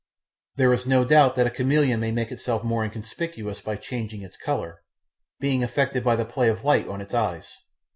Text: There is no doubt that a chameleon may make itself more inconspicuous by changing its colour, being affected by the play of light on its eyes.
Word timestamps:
There 0.55 0.73
is 0.73 0.87
no 0.87 1.05
doubt 1.05 1.35
that 1.35 1.45
a 1.45 1.51
chameleon 1.51 1.99
may 1.99 2.09
make 2.09 2.31
itself 2.31 2.63
more 2.63 2.83
inconspicuous 2.83 3.61
by 3.61 3.75
changing 3.75 4.23
its 4.23 4.35
colour, 4.35 4.81
being 5.39 5.63
affected 5.63 6.03
by 6.03 6.15
the 6.15 6.25
play 6.25 6.49
of 6.49 6.63
light 6.63 6.87
on 6.87 7.01
its 7.01 7.13
eyes. 7.13 7.53